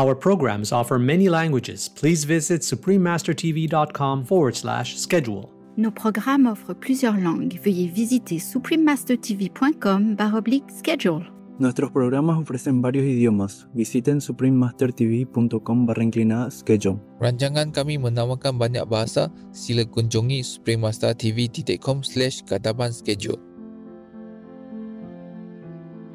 [0.00, 1.84] Our programs offer many languages.
[1.92, 5.52] Please visit suprememastertv.com forward slash schedule.
[5.76, 7.60] Nos programmes offrent plusieurs langues.
[7.60, 11.28] Veuillez visiter suprememastertv.com baroblique schedule.
[11.58, 13.68] Nuestros programas ofrecen varios idiomas.
[13.74, 16.96] Visiten suprememastertv.com barra inclinada schedule.
[17.20, 19.28] Rancangan kami menawarkan banyak bahasa.
[19.52, 23.36] Sila kunjungi suprememastertv.com slash kataban schedule.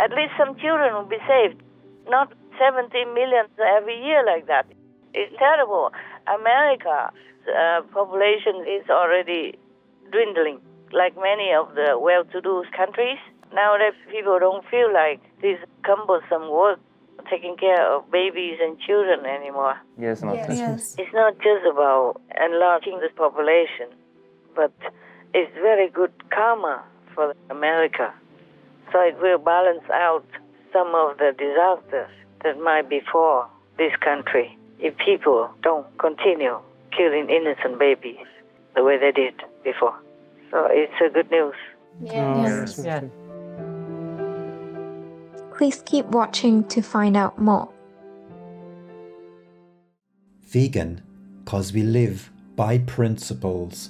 [0.01, 1.61] At least some children will be saved.
[2.09, 3.45] Not 17 million
[3.77, 4.65] every year like that.
[5.13, 5.91] It's terrible.
[6.27, 7.15] America's
[7.47, 9.57] uh, population is already
[10.11, 10.59] dwindling,
[10.91, 13.19] like many of the well-to-do countries.
[13.53, 16.79] Now that people don't feel like this cumbersome work
[17.29, 19.75] taking care of babies and children anymore.
[19.97, 20.53] Yes, Master.
[20.53, 20.95] Yes.
[20.97, 23.89] It's not just about enlarging the population,
[24.55, 24.73] but
[25.33, 28.13] it's very good karma for America.
[28.91, 30.25] So it will balance out
[30.71, 32.11] some of the disasters
[32.45, 36.57] that might befall this country if people don't continue
[36.95, 38.27] killing innocent babies
[38.75, 39.99] the way they did before.
[40.51, 41.55] So it's a good news.
[42.03, 42.79] Oh, yes.
[42.85, 43.01] Yeah.
[45.57, 47.69] Please keep watching to find out more.
[50.43, 51.01] Vegan,
[51.45, 53.89] cause we live by principles.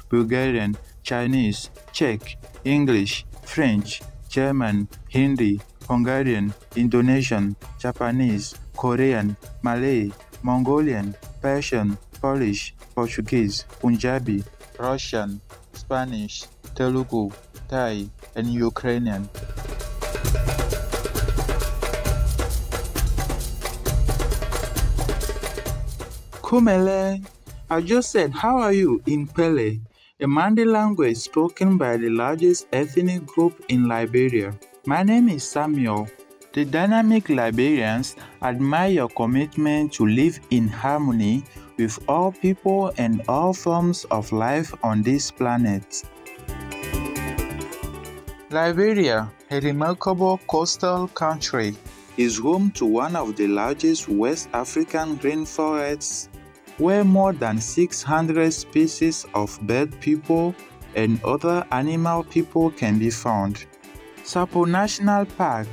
[0.11, 10.11] Bulgarian, Chinese, Czech, English, French, German, Hindi, Hungarian, Indonesian, Japanese, Korean, Malay,
[10.43, 14.43] Mongolian, Persian, Polish, Portuguese, Punjabi,
[14.79, 15.41] Russian,
[15.73, 16.45] Spanish,
[16.75, 17.31] Telugu,
[17.67, 19.29] Thai, and Ukrainian.
[26.41, 27.23] Kumele,
[27.69, 29.79] I just said, How are you in Kpelle,
[30.23, 34.53] a Mande language spoken by the largest ethnic group in Liberia.
[34.85, 36.07] My name is Samuel.
[36.53, 41.43] The dynamic Liberians admire your commitment to live in harmony
[41.77, 46.03] with all people and all forms of life on this planet.
[48.51, 51.73] Liberia, a remarkable coastal country,
[52.17, 56.27] is home to one of the largest West African rainforests
[56.81, 60.55] where more than 600 species of bird people
[60.95, 63.65] and other animal people can be found.
[64.23, 65.67] Sapo National Park,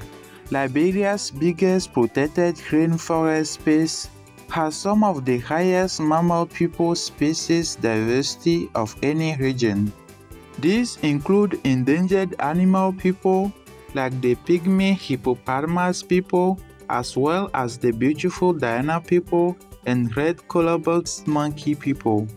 [0.51, 4.11] Liberia's biggest protected rainforest space,
[4.51, 9.91] has some of the highest mammal people species diversity of any region.
[10.59, 13.51] These include endangered animal people
[13.95, 16.61] like the pygmy hippopotamus people,
[16.91, 19.57] as well as the beautiful Diana people
[19.89, 22.29] and red collared monkey people.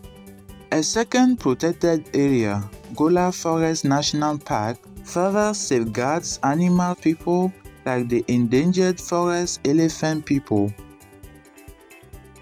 [0.72, 2.64] A second protected area,
[2.96, 7.52] Gola Forest National Park, further safeguards animal people
[7.84, 10.72] like the endangered forest elephant people.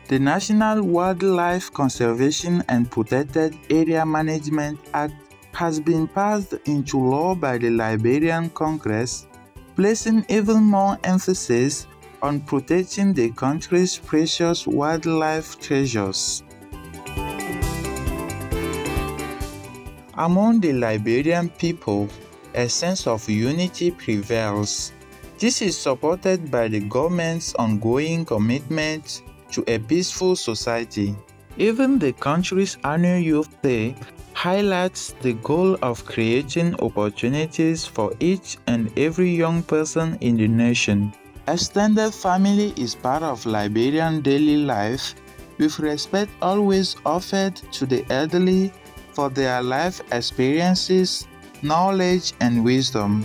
[0.09, 5.15] The National Wildlife Conservation and Protected Area Management Act
[5.53, 9.27] has been passed into law by the Liberian Congress,
[9.75, 11.87] placing even more emphasis
[12.23, 16.43] on protecting the country's precious wildlife treasures.
[20.15, 22.09] Among the Liberian people,
[22.55, 24.93] a sense of unity prevails.
[25.39, 31.17] This is supported by the government's ongoing commitment to a peaceful society.
[31.57, 33.97] Even the country's annual Youth Day
[34.35, 41.13] highlights the goal of creating opportunities for each and every young person in the nation.
[41.49, 45.15] Extended family is part of Liberian daily life,
[45.59, 48.73] with respect always offered to the elderly
[49.13, 51.27] for their life experiences,
[51.63, 53.25] knowledge, and wisdom.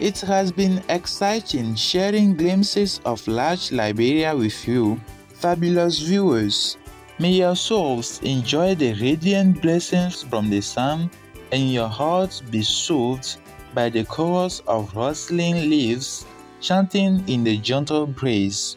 [0.00, 5.00] It has been exciting sharing glimpses of large Liberia with you,
[5.34, 6.76] fabulous viewers.
[7.18, 11.10] May your souls enjoy the radiant blessings from the sun
[11.52, 13.36] and your hearts be soothed
[13.74, 16.26] by the chorus of rustling leaves
[16.60, 18.76] chanting in the gentle breeze.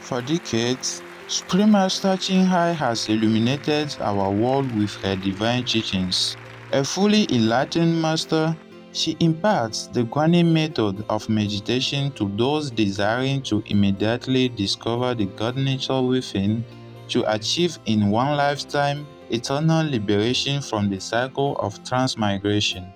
[0.00, 6.34] For decades, Supreme Master Ching Hai has illuminated our world with her divine teachings.
[6.72, 8.56] A fully enlightened master,
[8.92, 15.56] she imparts the Guanyin method of meditation to those desiring to immediately discover the God
[15.56, 16.64] nature within
[17.08, 22.92] to achieve in one lifetime eternal liberation from the cycle of transmigration.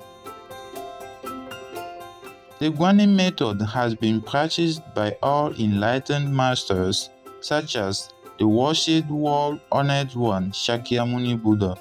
[2.59, 7.11] The Guanyin method has been practiced by all enlightened masters
[7.41, 11.77] such as the worshipped world honored one Shakyamuni Buddha,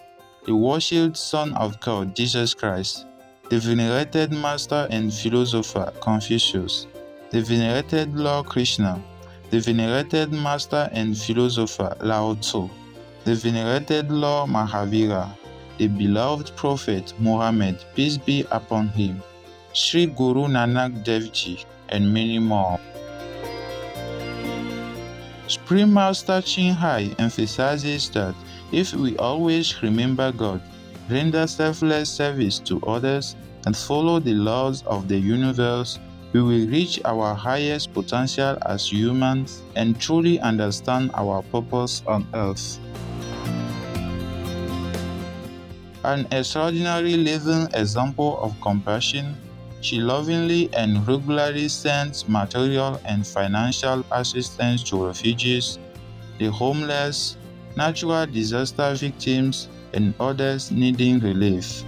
[0.46, 3.06] the worshipped Son of God Jesus Christ,
[3.52, 6.88] the venerated master and philosopher Confucius,
[7.32, 9.04] the venerated Lord Krishna,
[9.50, 12.70] the venerated master and philosopher Lao Tzu,
[13.26, 15.36] the venerated Lord Mahavira,
[15.78, 19.22] the beloved prophet Muhammad, peace be upon him,
[19.74, 22.80] Sri Guru Nanak Dev Ji, and many more.
[25.48, 28.34] Supreme Master Ching Hai emphasizes that
[28.72, 30.62] if we always remember God,
[31.12, 33.36] render selfless service to others,
[33.66, 36.00] and follow the laws of the universe,
[36.34, 42.80] we will reach our highest potential as humans and truly understand our purpose on earth.
[46.04, 49.36] An extraordinary living example of compassion,
[49.82, 55.78] she lovingly and regularly sends material and financial assistance to refugees,
[56.40, 57.38] the homeless,
[57.76, 61.84] natural disaster victims, and others needing relief.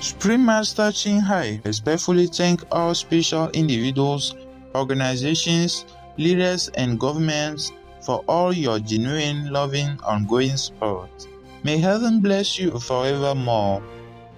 [0.00, 4.34] Supreme Master Ching Hai respectfully thank all special individuals,
[4.74, 5.84] organizations,
[6.16, 7.72] leaders, and governments
[8.02, 11.10] for all your genuine, loving, ongoing support.
[11.64, 13.82] May heaven bless you forevermore.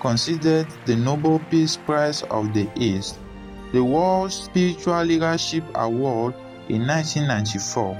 [0.00, 3.18] considered the Nobel Peace Prize of the East,
[3.72, 6.34] the World Spiritual Leadership Award
[6.68, 7.96] in 1994,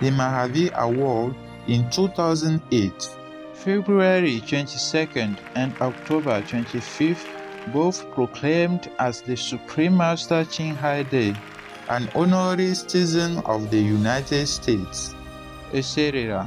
[0.00, 1.34] the Mahavir Award
[1.68, 3.08] in 2008.
[3.54, 7.24] February 22nd and October 25th,
[7.72, 11.34] both proclaimed as the Supreme Master Ching Hai Day,
[11.88, 15.14] an honorary citizen of the United States,
[15.72, 16.46] etc.,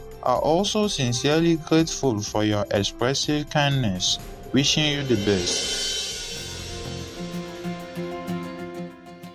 [0.23, 4.19] are also sincerely grateful for your expressive kindness.
[4.53, 5.91] Wishing you the best.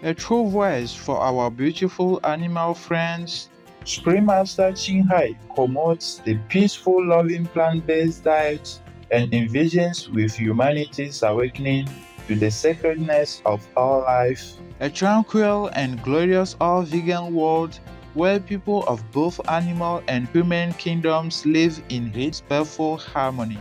[0.03, 3.49] A true voice for our beautiful animal friends.
[3.85, 11.89] Supreme Master Ching Hai promotes the peaceful, loving plant-based diet and envisions with humanity's awakening
[12.29, 14.55] to the sacredness of all life.
[14.81, 17.79] A tranquil and glorious all-vegan world
[18.17, 23.59] where people of both animal and human kingdoms live in respectful harmony.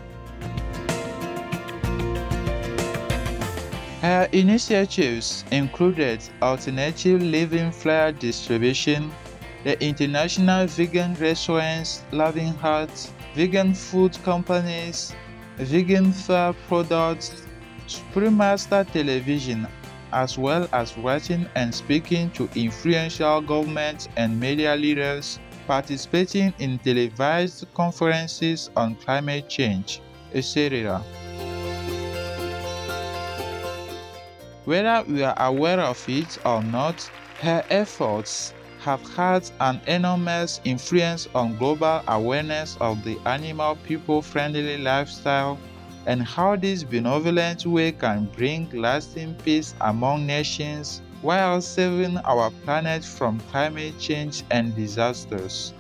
[4.02, 9.12] Her initiatives included alternative living flyer distribution,
[9.66, 15.14] the International Vegan Restaurants Loving Hearts, vegan food companies,
[15.58, 17.44] vegan fur products,
[17.88, 19.68] Supreme Master Television,
[20.16, 27.68] as well as writing and speaking to influential government and media leaders, participating in televised
[27.74, 30.02] conferences on climate change,
[30.34, 31.00] etc.
[34.64, 37.08] Whether we are aware of it or not,
[37.42, 44.78] her efforts have had an enormous influence on global awareness of the animal people friendly
[44.78, 45.60] lifestyle
[46.06, 53.04] and how this benevolent way can bring lasting peace among nations while saving our planet
[53.04, 55.74] from climate change and disasters.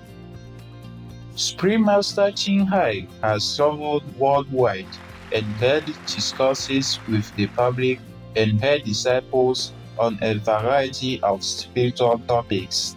[1.35, 4.87] Supreme Master Ching Hai has traveled worldwide
[5.31, 7.99] and held discourses with the public
[8.35, 12.95] and her disciples on a variety of spiritual topics.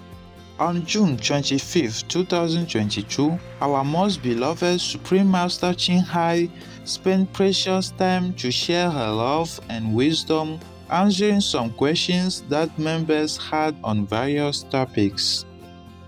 [0.58, 6.50] On June 25, 2022, our most beloved Supreme Master Ching Hai
[6.82, 10.58] spent precious time to share her love and wisdom
[10.90, 15.44] answering some questions that members had on various topics.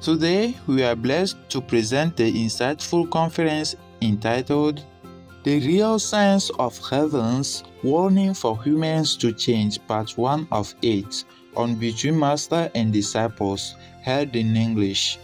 [0.01, 4.83] Today, we are blessed to present the insightful conference entitled
[5.45, 11.25] The Real Signs of Heavens Warning for Humans to Change, Part 1 of 8
[11.57, 15.19] on Between Master and Disciples, held in English.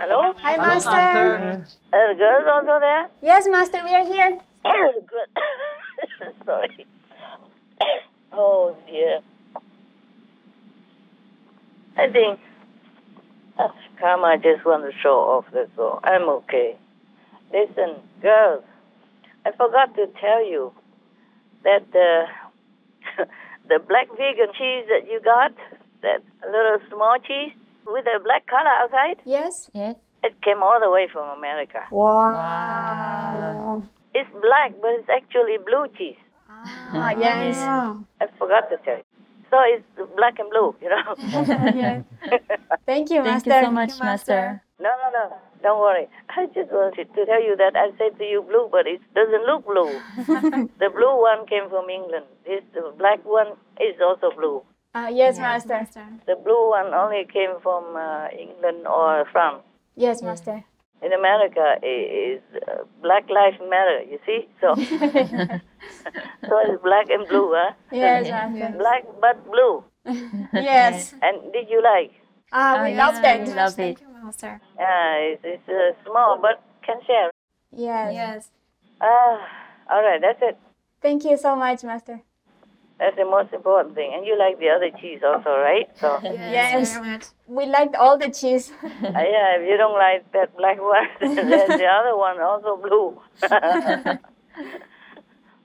[0.00, 0.32] Hello?
[0.38, 0.90] Hi, Master.
[0.90, 3.08] Uh, the girls also there?
[3.20, 4.38] Yes, Master, we are here.
[4.64, 6.34] Good.
[6.44, 6.86] Sorry.
[8.32, 9.18] oh dear.
[11.96, 12.38] I think
[13.58, 15.98] uh, Karma just want to show off, that's all.
[16.04, 16.76] I'm okay.
[17.52, 18.62] Listen, girls,
[19.44, 20.72] I forgot to tell you
[21.64, 22.26] that the
[23.68, 25.52] the black vegan cheese that you got,
[26.02, 27.52] that little small cheese
[27.88, 29.70] with the black color outside, Yes?
[29.74, 29.96] Yes.
[30.24, 31.80] it came all the way from America.
[31.90, 33.82] Wow.
[34.14, 36.16] It's black, but it's actually blue cheese.
[36.50, 37.56] Ah, yes.
[38.20, 39.04] I forgot to tell you.
[39.50, 39.84] So it's
[40.16, 41.14] black and blue, you know.
[41.74, 42.04] yes.
[42.84, 43.60] Thank you, Thank Master.
[43.60, 44.62] you so much, Master.
[44.80, 45.36] No, no, no.
[45.62, 46.06] Don't worry.
[46.28, 49.44] I just wanted to tell you that I said to you blue, but it doesn't
[49.46, 49.90] look blue.
[50.78, 52.26] the blue one came from England.
[52.44, 53.48] This the black one
[53.80, 54.62] is also blue.
[54.98, 55.86] Ah, yes, Master.
[56.26, 59.62] The blue one only came from uh, England or France.
[59.94, 60.64] Yes, Master.
[61.02, 61.86] In America, it
[62.32, 64.02] is uh, Black Lives Matter.
[64.10, 64.74] You see, so
[66.48, 67.72] so it's black and blue, huh?
[67.92, 68.74] Yes, Master.
[68.78, 69.84] Black but blue.
[70.52, 71.14] Yes.
[71.22, 72.10] And did you like?
[72.50, 73.48] Ah, Oh, we yeah, loved it.
[73.48, 73.96] we love it.
[74.24, 74.60] Master.
[74.76, 77.30] Yeah, it's, it's uh, small but can share.
[77.70, 78.10] Yes.
[78.14, 78.50] Yes.
[79.00, 79.38] Ah,
[79.90, 80.56] all right, that's it.
[81.00, 82.22] Thank you so much, Master.
[82.98, 84.10] That's the most important thing.
[84.14, 85.86] And you like the other cheese also, right?
[86.00, 86.98] So, Yes.
[87.46, 88.72] We liked all the cheese.
[88.82, 93.20] uh, yeah, if you don't like that black one, then the other one also blue.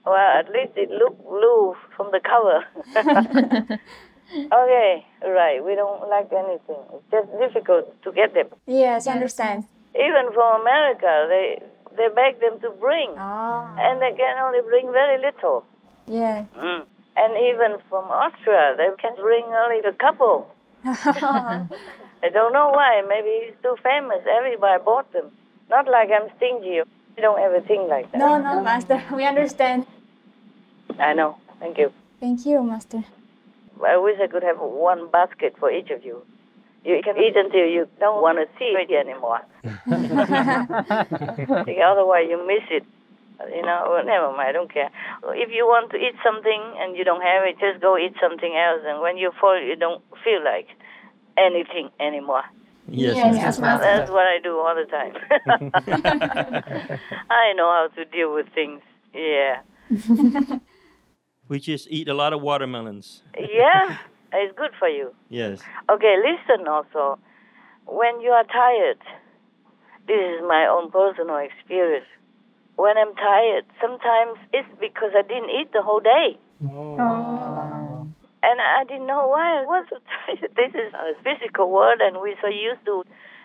[0.05, 2.63] well, at least it looked blue from the cover.
[4.35, 5.63] okay, right.
[5.63, 6.81] We don't like anything.
[6.93, 8.47] It's just difficult to get them.
[8.67, 9.65] yes, I understand.
[9.95, 11.61] Even from America, they
[11.97, 15.65] they beg them to bring, and they can only bring very little.
[16.07, 16.45] Yeah.
[16.57, 16.85] Mm.
[17.23, 20.53] And even from Austria, they can bring only a couple.
[20.85, 21.65] I
[22.33, 23.01] don't know why.
[23.07, 24.19] Maybe he's too famous.
[24.39, 25.31] Everybody bought them.
[25.69, 26.81] Not like I'm stingy.
[27.15, 28.17] You don't ever think like that.
[28.17, 29.01] no, no, Master.
[29.15, 29.85] We understand.
[30.99, 31.37] I know.
[31.61, 31.93] Thank you.
[32.19, 33.05] Thank you, Master.
[33.85, 36.21] I wish I could have one basket for each of you.
[36.83, 39.41] You can eat until you don't want to see it anymore.
[41.91, 42.83] Otherwise, you miss it.
[43.49, 44.89] You know, well, never mind, I don't care.
[45.29, 48.55] If you want to eat something and you don't have it, just go eat something
[48.55, 48.81] else.
[48.85, 50.67] And when you fall, you don't feel like
[51.37, 52.43] anything anymore.
[52.87, 53.85] Yes, Yes, yes, Master.
[53.85, 55.13] That's what I do all the time.
[57.29, 58.81] I know how to deal with things.
[59.13, 59.61] Yeah.
[61.47, 63.21] We just eat a lot of watermelons.
[63.37, 63.97] Yeah,
[64.33, 65.13] it's good for you.
[65.29, 65.61] Yes.
[65.89, 67.19] Okay, listen also.
[67.85, 68.97] When you are tired,
[70.07, 72.05] this is my own personal experience.
[72.75, 76.37] When I'm tired, sometimes it's because I didn't eat the whole day.
[76.63, 78.07] Oh.
[78.43, 80.51] And I didn't know why I was so tired.
[80.55, 83.03] This is a physical world, and we're so used to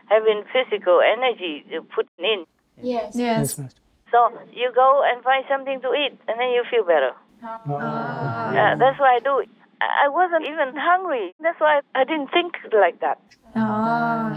[0.08, 2.44] having physical energy to put in.
[2.80, 3.14] Yes.
[3.14, 3.80] Yes, Master.
[4.10, 7.12] So you go and find something to eat, and then you feel better.
[7.44, 8.52] Ah.
[8.52, 9.44] Yeah, that's why I do.
[9.80, 11.34] I I wasn't even hungry.
[11.40, 13.20] That's why I didn't think like that.
[13.54, 14.34] Ah.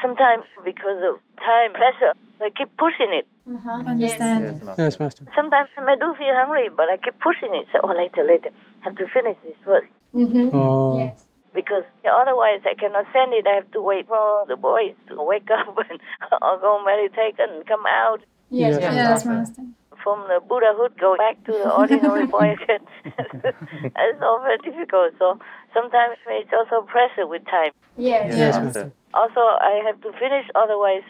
[0.00, 3.26] Sometimes because of time pressure, I keep pushing it.
[3.66, 4.62] Understand.
[4.78, 5.24] Yes, Master.
[5.34, 7.66] Sometimes I do feel hungry, but I keep pushing it.
[7.72, 8.50] So, oh, later, later,
[8.82, 9.88] I have to finish this first.
[10.14, 10.54] Mm-hmm.
[10.56, 11.12] Oh.
[11.54, 13.46] Because otherwise, I cannot send it.
[13.46, 15.98] I have to wait for the boys to wake up and
[16.42, 18.20] or go meditate and come out.
[18.50, 19.28] Yes, Yes, yes, Master.
[19.30, 19.62] Master.
[20.04, 22.80] From the Buddhahood, go back to the ordinary boy again.
[23.04, 25.12] it's all very difficult.
[25.18, 25.38] So
[25.74, 27.72] sometimes it's also pressure with time.
[27.96, 28.36] Yes.
[28.36, 28.92] Yes, Master.
[29.14, 31.02] Also, I have to finish, otherwise,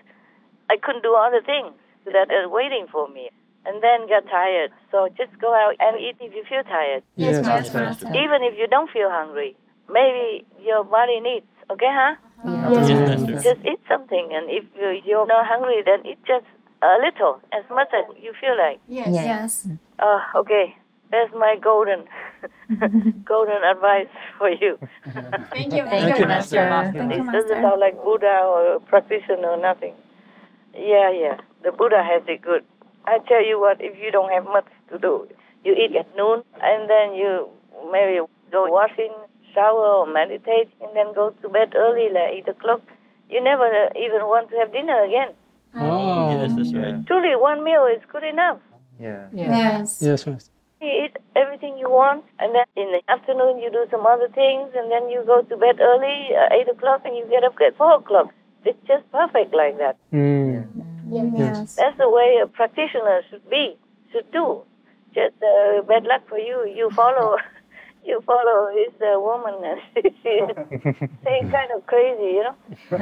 [0.71, 1.73] I couldn't do other things
[2.07, 3.31] that are waiting for me.
[3.67, 4.71] And then get tired.
[4.91, 7.03] So just go out and eat if you feel tired.
[7.17, 7.81] Yes, Yes, Master.
[7.85, 8.09] Master.
[8.17, 9.57] Even if you don't feel hungry,
[9.91, 11.45] maybe your body needs.
[11.71, 12.15] Okay, huh?
[12.47, 13.33] Yes, Yes, Master.
[13.35, 13.55] Master.
[13.55, 16.47] Just eat something, and if you- you're not hungry, then eat just
[16.81, 18.79] a little, as much as you feel like.
[18.89, 19.09] Yes.
[19.13, 19.69] Yes.
[19.99, 20.75] Uh, okay,
[21.11, 22.05] that's my golden,
[23.25, 24.79] golden advice for you.
[25.53, 26.57] Thank you, Thank you, Master.
[26.69, 29.95] Thank you, It doesn't sound like Buddha or practitioner or nothing.
[30.79, 31.37] Yeah, yeah.
[31.65, 32.65] The Buddha has it good.
[33.05, 35.27] I tell you what, if you don't have much to do,
[35.65, 37.49] you eat at noon and then you
[37.91, 38.21] maybe
[38.53, 39.13] go washing,
[39.55, 42.83] shower, or meditate, and then go to bed early, like 8 o'clock.
[43.29, 45.35] You never uh, even want to have dinner again.
[45.75, 46.31] Oh.
[46.31, 47.07] Yes, that's right.
[47.07, 48.59] Truly, one meal is good enough.
[49.01, 49.29] Yeah.
[49.33, 49.99] Yes.
[50.01, 50.51] Yes, Master.
[50.81, 54.71] You eat everything you want, and then in the afternoon you do some other things,
[54.77, 57.77] and then you go to bed early, uh, 8 o'clock, and you get up at
[57.77, 58.31] 4 o'clock.
[58.65, 59.97] It's just perfect like that.
[60.13, 60.67] Mm.
[61.11, 61.77] Yes.
[61.77, 63.77] That's the way a practitioner should be,
[64.13, 64.63] should do.
[65.15, 66.67] Just uh, bad luck for you.
[66.67, 67.37] You follow,
[68.05, 69.55] you follow this uh, woman.
[69.65, 70.13] and She's
[71.25, 72.57] saying kind of crazy, you know.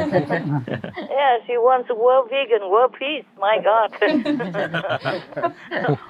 [1.11, 3.25] yeah, she wants world vegan, world peace.
[3.39, 3.93] My God,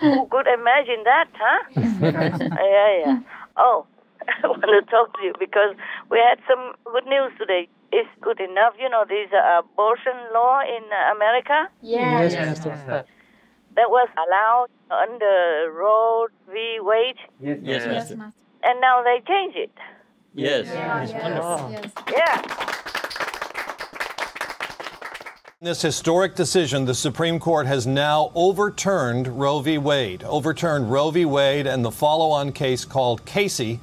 [0.00, 1.62] who could imagine that, huh?
[1.74, 3.18] yeah, yeah.
[3.56, 3.95] Oh, I
[4.44, 5.74] want to talk to you because
[6.10, 7.68] we had some good news today.
[7.92, 9.04] It's good enough, you know.
[9.08, 12.32] There's a abortion law in uh, America Yes.
[12.32, 13.04] Yes, Master.
[13.76, 16.78] that was allowed under Roe v.
[16.80, 18.16] Wade, Yes, Yes, Master.
[18.16, 18.38] Master.
[18.64, 19.70] and now they change it.
[20.34, 20.66] Yes.
[20.66, 21.12] Yes.
[21.12, 21.70] Wonderful.
[21.70, 21.92] Yes.
[22.12, 22.42] Yeah.
[25.60, 29.78] In this historic decision, the Supreme Court has now overturned Roe v.
[29.78, 31.24] Wade, overturned Roe v.
[31.24, 33.80] Wade and the follow on case called Casey,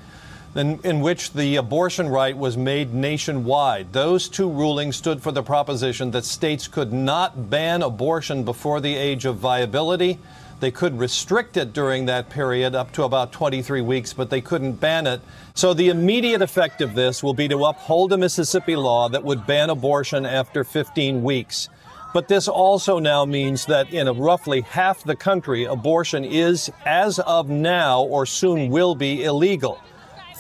[0.56, 3.92] in, in which the abortion right was made nationwide.
[3.92, 8.96] Those two rulings stood for the proposition that states could not ban abortion before the
[8.96, 10.20] age of viability.
[10.60, 14.74] They could restrict it during that period up to about 23 weeks, but they couldn't
[14.74, 15.22] ban it.
[15.56, 19.46] So the immediate effect of this will be to uphold a Mississippi law that would
[19.46, 21.68] ban abortion after 15 weeks.
[22.14, 27.50] But this also now means that in roughly half the country, abortion is, as of
[27.50, 29.82] now or soon will be, illegal.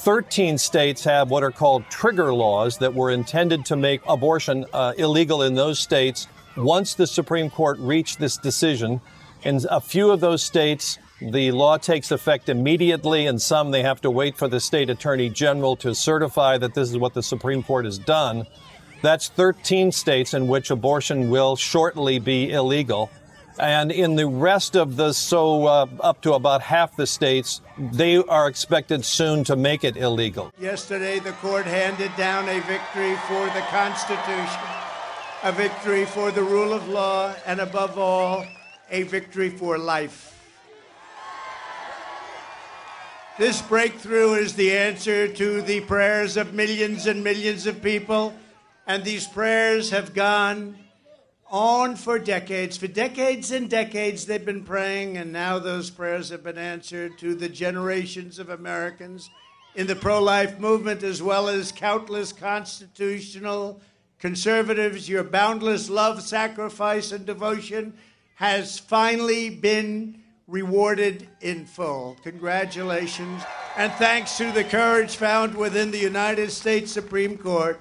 [0.03, 4.91] 13 states have what are called trigger laws that were intended to make abortion uh,
[4.97, 8.99] illegal in those states once the Supreme Court reached this decision.
[9.43, 14.01] In a few of those states, the law takes effect immediately, and some they have
[14.01, 17.63] to wait for the state attorney general to certify that this is what the Supreme
[17.63, 18.45] Court has done.
[19.01, 23.09] That's 13 states in which abortion will shortly be illegal.
[23.59, 28.17] And in the rest of the, so uh, up to about half the states, they
[28.17, 30.51] are expected soon to make it illegal.
[30.59, 34.59] Yesterday, the court handed down a victory for the Constitution.
[35.43, 38.45] a victory for the rule of law, and above all,
[38.89, 40.29] a victory for life.
[43.37, 48.33] This breakthrough is the answer to the prayers of millions and millions of people,
[48.87, 50.77] and these prayers have gone
[51.53, 52.75] on for decades.
[52.77, 57.35] For decades and decades, they've been praying, and now those prayers have been answered to
[57.35, 59.29] the generations of Americans
[59.75, 63.79] in the pro life movement, as well as countless constitutional
[64.17, 65.07] conservatives.
[65.07, 67.93] Your boundless love, sacrifice, and devotion
[68.35, 72.17] has finally been rewarded in full.
[72.23, 73.43] Congratulations.
[73.77, 77.79] And thanks to the courage found within the United States Supreme Court,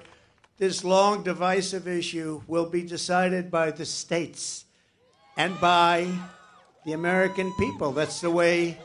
[0.57, 4.65] this long divisive issue will be decided by the states
[5.35, 6.07] and by
[6.85, 7.91] the American people.
[7.91, 8.77] That's the way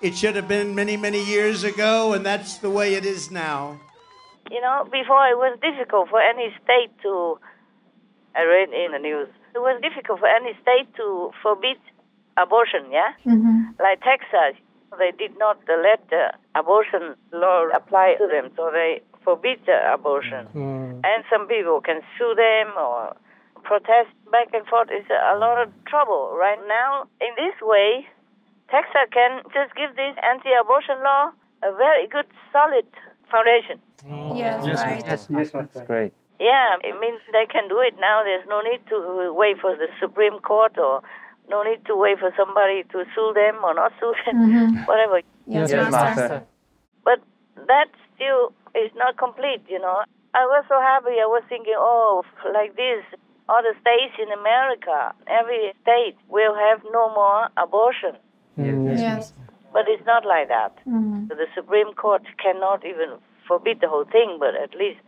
[0.00, 3.80] it should have been many, many years ago, and that's the way it is now.
[4.50, 7.38] You know, before it was difficult for any state to,
[8.36, 11.78] I read in the news, it was difficult for any state to forbid
[12.36, 13.12] abortion, yeah?
[13.24, 13.82] Mm-hmm.
[13.82, 14.60] Like Texas,
[14.98, 20.46] they did not let the abortion law apply to them, so they forbid the abortion.
[20.46, 20.58] Mm-hmm.
[20.62, 21.00] Mm-hmm.
[21.10, 23.14] And some people can sue them or
[23.66, 24.88] protest back and forth.
[24.90, 26.22] It's a lot of trouble.
[26.38, 28.06] Right now, in this way,
[28.70, 31.22] Texas can just give this anti-abortion law
[31.62, 32.86] a very good, solid
[33.30, 33.82] foundation.
[34.06, 34.36] Mm-hmm.
[34.38, 35.02] Yes, right.
[35.04, 36.12] Yes, yes, that's great.
[36.38, 38.22] Yeah, it means they can do it now.
[38.22, 41.02] There's no need to wait for the Supreme Court or
[41.48, 44.86] no need to wait for somebody to sue them or not sue them, Mhm.
[44.90, 45.18] whatever.
[45.46, 46.20] Yes, Yes, Master.
[46.22, 46.42] Master.
[47.08, 47.18] But
[47.66, 50.02] that still is not complete, you know.
[50.34, 51.16] I was so happy.
[51.22, 53.04] I was thinking, oh, like this,
[53.48, 58.14] other states in America, every state will have no more abortion.
[58.56, 59.32] Yes.
[59.72, 60.72] But it's not like that.
[60.86, 61.28] Mhm.
[61.28, 63.10] The Supreme Court cannot even
[63.46, 65.00] forbid the whole thing, but at least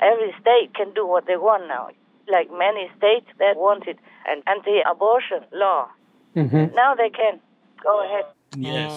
[0.00, 1.90] every state can do what they want now.
[2.28, 5.88] Like many states that wanted an anti-abortion law,
[6.34, 6.74] Mm-hmm.
[6.74, 7.40] now they can
[7.82, 8.24] go ahead.
[8.56, 8.90] Yes.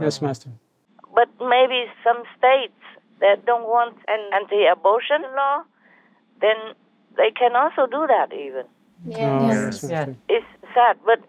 [0.00, 0.50] Yes, Master.
[1.14, 2.80] But maybe some states
[3.20, 5.62] that don't want an anti-abortion law,
[6.40, 6.56] then
[7.16, 8.64] they can also do that even.
[9.08, 10.16] Oh, yes, Master.
[10.28, 11.20] It's sad, but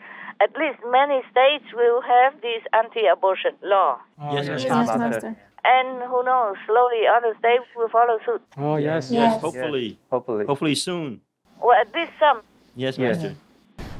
[0.41, 3.97] at least many states will have this anti-abortion law.
[4.21, 4.97] Oh, yes, Yes, Master.
[4.99, 5.35] Master.
[5.63, 8.41] And who knows, slowly other states will follow suit.
[8.57, 9.11] Oh, yes.
[9.11, 9.41] Yes, Yes.
[9.41, 9.99] hopefully.
[10.09, 10.45] Hopefully.
[10.45, 11.21] Hopefully soon.
[11.61, 12.41] Well, at least some.
[12.75, 13.17] Yes, Yes.
[13.21, 13.35] Master.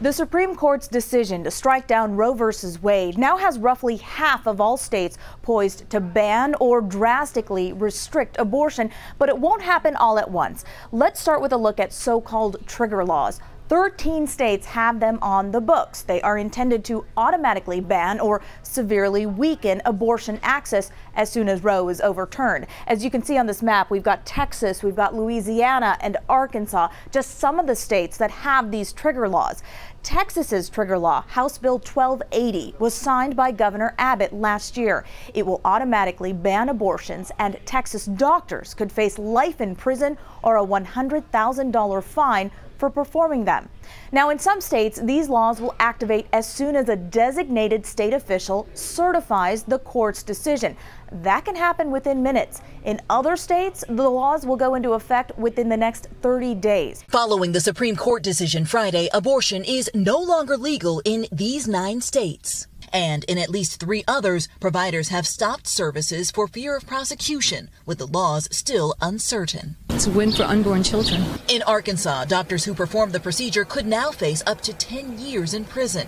[0.02, 2.46] The Supreme Court's decision to strike down Roe v.
[2.82, 8.90] Wade now has roughly half of all states poised to ban or drastically restrict abortion,
[9.20, 10.66] but it won't happen all at once.
[10.92, 13.40] Let's start with a look at so called trigger laws.
[13.72, 16.02] 13 states have them on the books.
[16.02, 21.88] They are intended to automatically ban or severely weaken abortion access as soon as Roe
[21.88, 22.68] is overturned.
[22.86, 26.90] As you can see on this map, we've got Texas, we've got Louisiana, and Arkansas,
[27.12, 29.64] just some of the states that have these trigger laws.
[30.04, 35.06] Texas's trigger law, House Bill 1280, was signed by Governor Abbott last year.
[35.34, 40.66] It will automatically ban abortions, and Texas doctors could face life in prison or a
[40.66, 43.70] $100,000 fine for performing them.
[44.12, 48.68] Now, in some states, these laws will activate as soon as a designated state official
[48.74, 50.76] certifies the court's decision.
[51.12, 52.60] That can happen within minutes.
[52.84, 57.04] In other states, the laws will go into effect within the next 30 days.
[57.08, 62.66] Following the Supreme Court decision Friday, abortion is no longer legal in these nine states.
[62.92, 68.00] And in at least three others, providers have stopped services for fear of prosecution, with
[68.00, 69.78] the laws still uncertain.
[69.94, 71.22] It's a win for unborn children.
[71.50, 75.66] In Arkansas, doctors who performed the procedure could now face up to 10 years in
[75.66, 76.08] prison.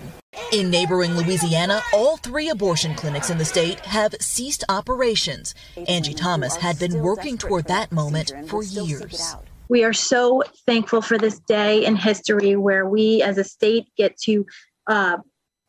[0.52, 5.54] In neighboring Louisiana, all three abortion clinics in the state have ceased operations.
[5.86, 9.36] Angie Thomas had been working toward that moment for years.
[9.68, 14.16] We are so thankful for this day in history where we as a state get
[14.22, 14.46] to
[14.86, 15.18] uh,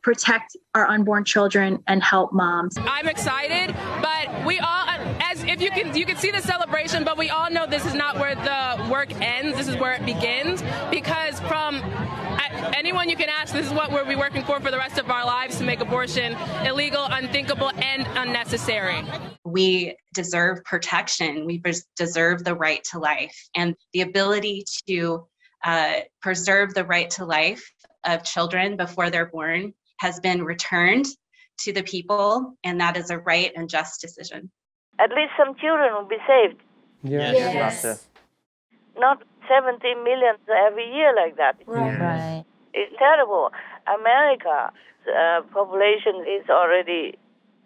[0.02, 2.78] protect our unborn children and help moms.
[2.78, 5.15] I'm excited, but we all, as
[5.48, 8.18] if you can, you can see the celebration, but we all know this is not
[8.18, 9.56] where the work ends.
[9.56, 11.82] This is where it begins, because from
[12.74, 15.10] anyone you can ask, this is what we'll be working for for the rest of
[15.10, 19.04] our lives to make abortion illegal, unthinkable, and unnecessary.
[19.44, 21.46] we deserve protection.
[21.46, 21.62] We
[21.96, 25.26] deserve the right to life and the ability to
[25.64, 27.64] uh, preserve the right to life
[28.04, 31.06] of children before they're born has been returned
[31.60, 34.50] to the people, and that is a right and just decision.
[34.98, 36.60] At least some children will be saved.
[37.02, 37.94] Yes, Yes, Master.
[38.98, 40.34] Not 17 million
[40.66, 41.56] every year like that.
[41.66, 42.44] Right.
[42.72, 43.50] It's terrible.
[43.86, 44.72] America's
[45.06, 47.18] uh, population is already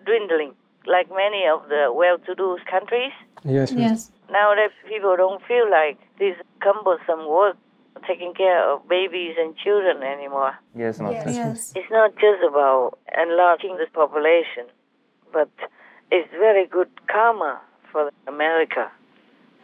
[0.05, 0.55] dwindling,
[0.87, 3.13] like many of the well-to-do countries.
[3.45, 4.11] Yes, Yes.
[4.31, 7.57] Now that people don't feel like this cumbersome work
[8.07, 10.55] taking care of babies and children anymore.
[10.75, 11.31] Yes, Master.
[11.31, 11.73] Yes.
[11.75, 14.67] It's not just about enlarging the population,
[15.33, 15.51] but
[16.11, 18.91] it's very good karma for America.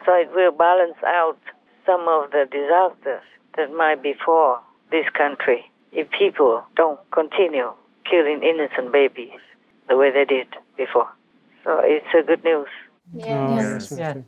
[0.05, 1.39] So it will balance out
[1.85, 3.23] some of the disasters
[3.57, 7.73] that might befall this country if people don't continue
[8.09, 9.41] killing innocent babies
[9.89, 11.09] the way they did before.
[11.65, 12.69] So it's a good news.
[13.13, 13.93] Yes.
[13.97, 14.19] Yes.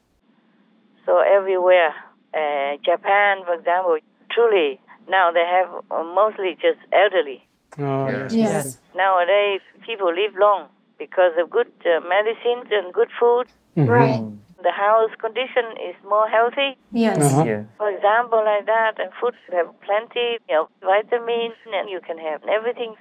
[1.06, 1.94] So everywhere,
[2.34, 3.98] uh, Japan, for example,
[4.30, 7.44] truly now they have uh, mostly just elderly.
[7.78, 8.32] Oh, yes.
[8.32, 8.78] Yes.
[8.94, 13.46] Nowadays, people live long because of good uh, medicines and good food.
[13.76, 13.88] Mhm.
[13.88, 14.22] Right.
[14.62, 16.70] The house condition is more healthy.
[16.90, 17.18] Yes.
[17.18, 17.44] Uh-huh.
[17.46, 17.62] Yeah.
[17.78, 22.42] For example, like that, and food you have plenty of vitamins, and you can have
[22.56, 22.94] everything.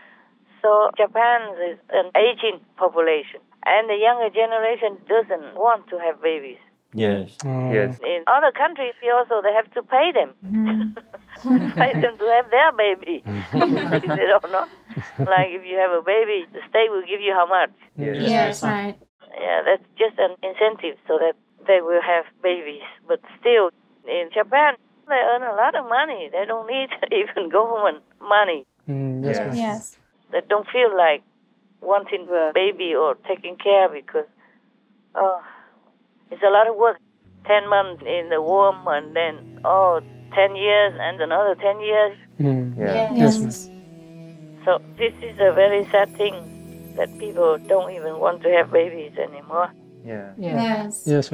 [0.62, 6.62] So Japan is an aging population, and the younger generation doesn't want to have babies.
[6.94, 7.38] Yes.
[7.46, 7.72] Oh.
[7.74, 8.00] Yes.
[8.00, 10.30] In other countries, they also they have to pay them,
[11.82, 13.24] pay them to have their baby.
[13.26, 14.66] they don't know.
[15.20, 17.72] Like if you have a baby, the state will give you how much?
[17.98, 18.18] Yes.
[18.20, 18.98] Yes, right.
[19.40, 21.34] Yeah, that's just an incentive so that
[21.68, 22.82] they will have babies.
[23.08, 23.70] But still,
[24.08, 24.76] in Japan,
[25.08, 26.30] they earn a lot of money.
[26.32, 28.66] They don't need even government money.
[28.90, 29.56] Mm, yes, Yes.
[29.58, 29.98] Yes.
[30.32, 31.24] They don't feel like
[31.82, 34.28] wanting a baby or taking care because,
[35.16, 35.42] oh,
[36.32, 36.98] it's a lot of work.
[37.46, 40.02] Ten months in the womb and then, oh,
[40.34, 42.18] 10 years and another 10 years.
[42.40, 42.78] Mm.
[42.78, 43.14] Yeah.
[43.16, 43.70] Yes, Yes.
[44.68, 44.84] Master.
[44.96, 49.18] So this is a very sad thing that people don't even want to have babies
[49.18, 49.72] anymore.
[50.06, 50.34] Yeah.
[50.38, 51.04] Yes.
[51.06, 51.32] Yes,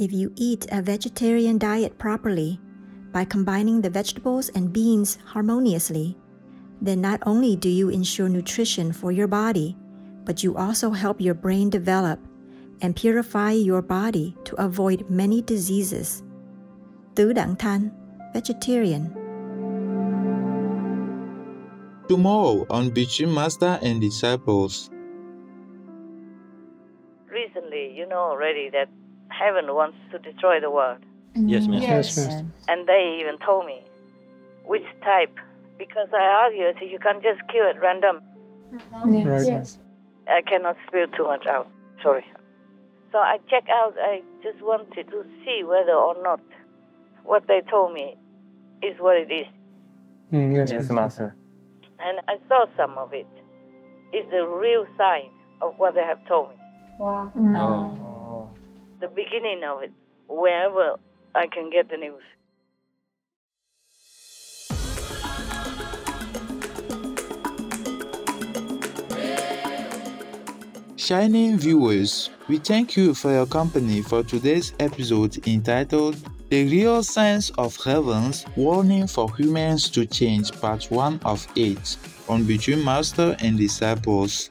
[0.00, 2.58] If you eat a vegetarian diet properly,
[3.12, 6.16] by combining the vegetables and beans harmoniously,
[6.80, 9.76] then not only do you ensure nutrition for your body,
[10.24, 12.18] but you also help your brain develop
[12.80, 16.22] and purify your body to avoid many diseases.
[17.14, 17.90] Tứ Đẳng Than,
[18.32, 19.12] vegetarian.
[22.08, 24.88] Tomorrow on Between Master and Disciples.
[27.28, 28.88] Recently, you know already that
[29.40, 30.98] heaven wants to destroy the world.
[31.34, 31.80] Yes, ma'am.
[31.82, 32.46] Yes, Master.
[32.68, 33.82] And they even told me
[34.64, 35.34] which type.
[35.78, 38.20] Because I argued, you can't just kill at random.
[39.04, 39.78] Right, Yes.
[40.28, 41.68] I cannot spill too much out.
[42.02, 42.24] Sorry.
[43.10, 43.94] So I check out.
[43.98, 46.40] I just wanted to see whether or not
[47.24, 48.16] what they told me
[48.82, 49.46] is what it is.
[50.32, 50.94] Mm, yes, Yes, Master.
[50.94, 51.36] Master.
[51.98, 53.26] And I saw some of it.
[54.12, 56.56] It's the real sign of what they have told me.
[56.98, 57.32] Wow.
[57.36, 58.09] Oh.
[59.00, 59.92] The beginning of it,
[60.28, 60.96] wherever
[61.34, 62.22] I can get the news.
[70.96, 76.16] Shining viewers, we thank you for your company for today's episode entitled
[76.50, 81.96] The Real Signs of Heaven's Warning for Humans to Change, Part 1 of 8
[82.28, 84.50] on Between Master and Disciples.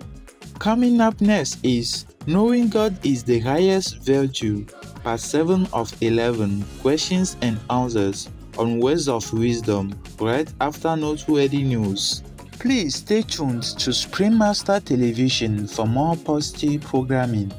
[0.60, 4.66] Coming up next is Knowing God is the Highest Virtue,
[5.06, 12.24] Part 7 of 11 Questions and Answers on Words of Wisdom, right after noteworthy news.
[12.60, 17.54] Please stay tuned to Supreme Master Television for more positive programming.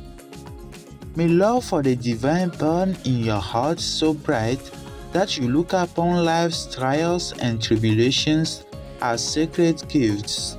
[1.16, 4.60] May love for the divine burn in your heart so bright
[5.12, 8.66] that you look upon life's trials and tribulations
[9.00, 10.58] as sacred gifts.